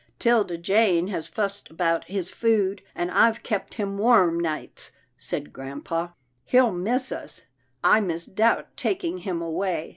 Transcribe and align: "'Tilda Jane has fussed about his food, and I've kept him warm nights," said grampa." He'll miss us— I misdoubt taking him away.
"'Tilda 0.17 0.57
Jane 0.57 1.09
has 1.09 1.27
fussed 1.27 1.69
about 1.69 2.05
his 2.05 2.31
food, 2.31 2.81
and 2.95 3.11
I've 3.11 3.43
kept 3.43 3.75
him 3.75 3.99
warm 3.99 4.39
nights," 4.39 4.91
said 5.15 5.53
grampa." 5.53 6.15
He'll 6.51 6.71
miss 6.71 7.11
us— 7.11 7.43
I 7.93 7.99
misdoubt 7.99 8.75
taking 8.75 9.19
him 9.19 9.43
away. 9.43 9.89